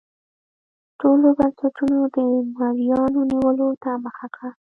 [0.99, 2.17] ټولو بنسټونو د
[2.57, 4.49] مریانو نیولو ته مخه کړه.